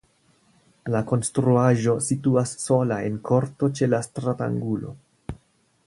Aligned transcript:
La 0.93 1.01
konstruaĵo 1.11 1.93
situas 2.07 2.55
sola 2.63 2.99
en 3.11 3.21
korto 3.31 3.71
ĉe 3.81 3.93
stratangulo. 4.09 4.97